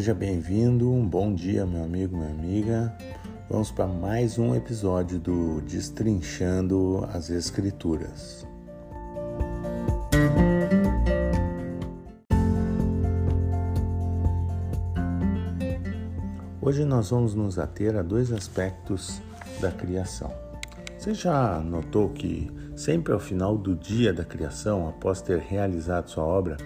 [0.00, 2.96] Seja bem-vindo, um bom dia, meu amigo, minha amiga.
[3.50, 8.46] Vamos para mais um episódio do Destrinchando as Escrituras.
[16.62, 19.20] Hoje nós vamos nos ater a dois aspectos
[19.60, 20.32] da criação.
[20.96, 26.24] Você já notou que sempre ao final do dia da criação, após ter realizado sua
[26.24, 26.56] obra,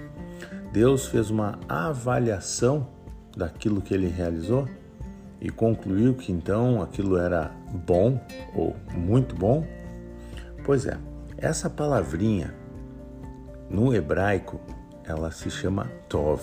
[0.72, 2.94] Deus fez uma avaliação
[3.36, 4.68] daquilo que ele realizou
[5.40, 7.50] e concluiu que então aquilo era
[7.86, 8.20] bom
[8.54, 9.66] ou muito bom?
[10.64, 10.96] Pois é,
[11.36, 12.54] essa palavrinha
[13.68, 14.60] no hebraico
[15.04, 16.40] ela se chama Tov.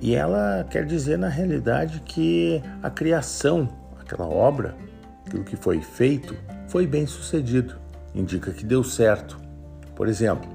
[0.00, 4.76] E ela quer dizer na realidade que a criação, aquela obra,
[5.24, 6.36] aquilo que foi feito,
[6.68, 7.78] foi bem sucedido.
[8.14, 9.40] Indica que deu certo.
[9.94, 10.48] Por exemplo,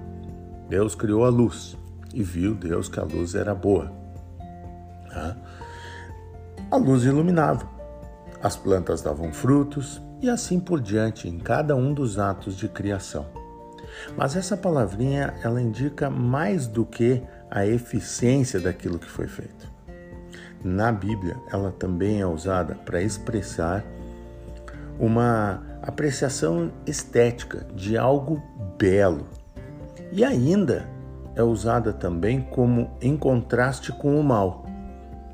[0.69, 1.75] Deus criou a luz
[2.13, 4.00] e viu Deus que a luz era boa.
[6.69, 7.67] A luz iluminava,
[8.41, 13.25] as plantas davam frutos e assim por diante em cada um dos atos de criação.
[14.15, 19.69] Mas essa palavrinha ela indica mais do que a eficiência daquilo que foi feito.
[20.63, 23.83] Na Bíblia, ela também é usada para expressar
[24.99, 28.41] uma apreciação estética de algo
[28.77, 29.25] belo.
[30.11, 30.87] E ainda
[31.35, 34.65] é usada também como em contraste com o mal.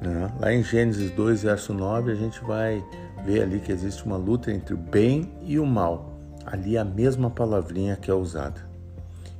[0.01, 0.31] Né?
[0.39, 2.83] Lá em Gênesis 2, verso 9, a gente vai
[3.25, 6.17] ver ali que existe uma luta entre o bem e o mal.
[6.45, 8.67] Ali é a mesma palavrinha que é usada.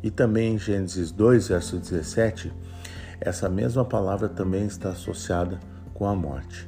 [0.03, 2.51] E também em Gênesis 2, verso 17,
[3.19, 5.59] essa mesma palavra também está associada
[5.93, 6.67] com a morte.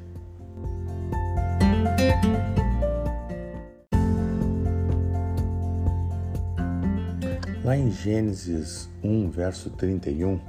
[7.63, 10.39] Lá em Gênesis 1, verso 31,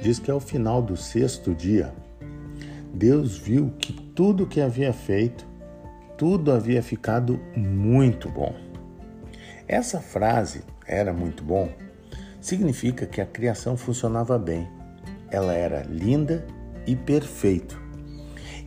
[0.00, 1.92] diz que ao final do sexto dia,
[2.94, 5.46] Deus viu que tudo que havia feito,
[6.16, 8.54] tudo havia ficado muito bom.
[9.66, 11.68] Essa frase, era muito bom,
[12.40, 14.68] significa que a criação funcionava bem.
[15.30, 16.46] Ela era linda
[16.86, 17.80] e perfeito.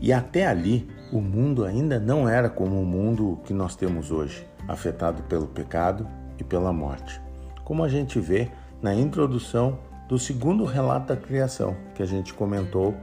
[0.01, 4.45] E até ali, o mundo ainda não era como o mundo que nós temos hoje,
[4.67, 6.07] afetado pelo pecado
[6.37, 7.21] e pela morte
[7.67, 8.49] como a gente vê
[8.81, 12.95] na introdução do segundo relato da criação, que a gente comentou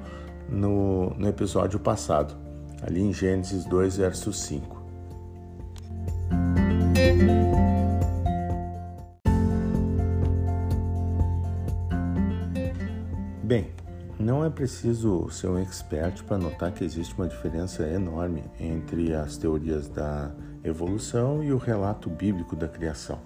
[0.54, 2.34] no, no episódio passado,
[2.81, 4.82] ali em Gênesis 2, verso 5.
[13.43, 13.69] Bem,
[14.19, 19.37] não é preciso ser um expert para notar que existe uma diferença enorme entre as
[19.37, 20.32] teorias da
[20.62, 23.19] evolução e o relato bíblico da criação.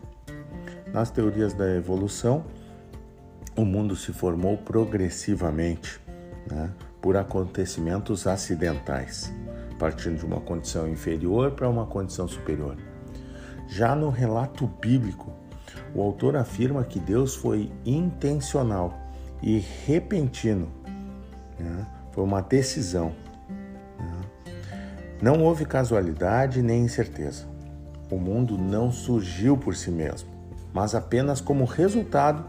[0.93, 2.45] Nas teorias da evolução,
[3.55, 6.01] o mundo se formou progressivamente
[6.51, 6.71] né,
[7.01, 9.33] por acontecimentos acidentais,
[9.79, 12.77] partindo de uma condição inferior para uma condição superior.
[13.69, 15.33] Já no relato bíblico,
[15.95, 18.99] o autor afirma que Deus foi intencional
[19.43, 20.69] e repentino,
[21.59, 23.13] né, foi uma decisão.
[23.99, 24.53] Né.
[25.23, 27.47] Não houve casualidade nem incerteza.
[28.11, 30.39] O mundo não surgiu por si mesmo
[30.73, 32.45] mas apenas como resultado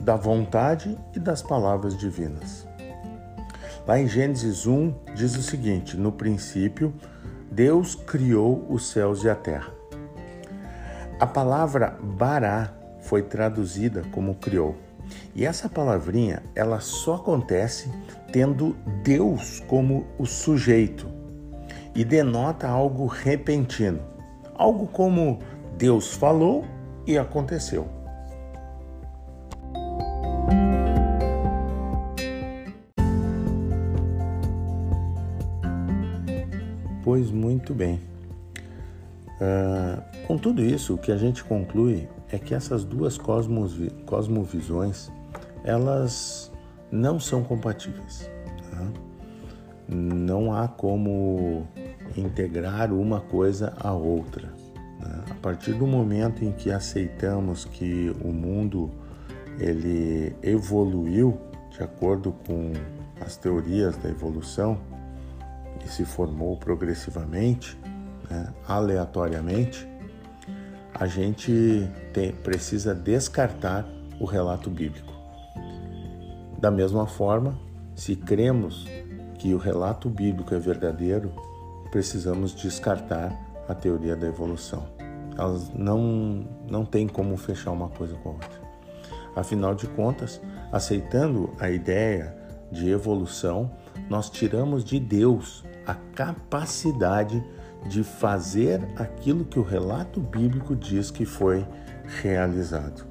[0.00, 2.66] da vontade e das palavras divinas.
[3.86, 6.94] Lá em Gênesis 1 diz o seguinte: No princípio,
[7.50, 9.70] Deus criou os céus e a terra.
[11.20, 14.74] A palavra bará foi traduzida como criou.
[15.34, 17.90] E essa palavrinha, ela só acontece
[18.32, 21.06] tendo Deus como o sujeito
[21.94, 24.00] e denota algo repentino.
[24.54, 25.40] Algo como
[25.76, 26.64] Deus falou
[27.06, 27.86] e aconteceu.
[37.14, 38.00] Pois muito bem.
[39.40, 45.12] Uh, com tudo isso, o que a gente conclui é que essas duas cosmovi cosmovisões
[45.62, 46.50] elas
[46.90, 48.28] não são compatíveis.
[48.68, 48.88] Tá?
[49.88, 51.68] Não há como
[52.16, 54.48] integrar uma coisa à outra.
[54.98, 55.24] Né?
[55.30, 58.90] A partir do momento em que aceitamos que o mundo
[59.60, 61.38] ele evoluiu
[61.70, 62.72] de acordo com
[63.20, 64.80] as teorias da evolução
[65.84, 67.78] e se formou progressivamente,
[68.30, 69.86] né, aleatoriamente,
[70.94, 73.86] a gente tem, precisa descartar
[74.20, 75.12] o relato bíblico.
[76.58, 77.58] Da mesma forma,
[77.94, 78.86] se cremos
[79.38, 81.32] que o relato bíblico é verdadeiro,
[81.90, 83.32] precisamos descartar
[83.68, 84.86] a teoria da evolução.
[85.36, 88.64] Elas não, não tem como fechar uma coisa com a outra.
[89.34, 90.40] Afinal de contas,
[90.72, 92.36] aceitando a ideia
[92.70, 93.70] de evolução,
[94.08, 97.42] nós tiramos de Deus a capacidade
[97.86, 101.66] de fazer aquilo que o relato bíblico diz que foi
[102.22, 103.06] realizado.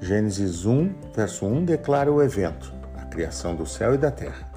[0.00, 4.50] Gênesis 1, verso 1 declara o evento, a criação do céu e da terra.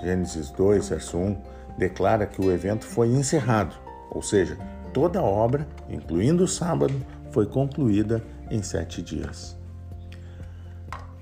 [0.00, 1.36] Gênesis 2, verso 1
[1.76, 3.74] declara que o evento foi encerrado,
[4.10, 4.56] ou seja,
[4.92, 6.94] toda a obra, incluindo o sábado,
[7.30, 9.56] foi concluída em sete dias.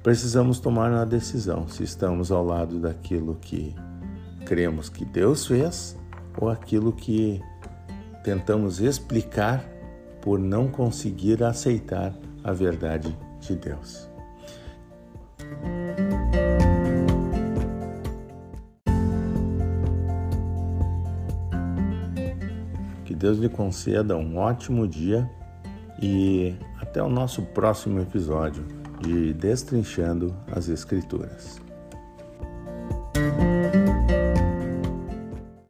[0.02, 3.74] Precisamos tomar uma decisão se estamos ao lado daquilo que
[4.44, 5.96] cremos que Deus fez
[6.38, 7.40] ou aquilo que
[8.22, 9.64] tentamos explicar
[10.20, 14.08] por não conseguir aceitar a verdade de Deus.
[23.04, 25.28] Que Deus lhe conceda um ótimo dia
[26.00, 28.64] e até o nosso próximo episódio
[29.00, 31.63] de Destrinchando as Escrituras.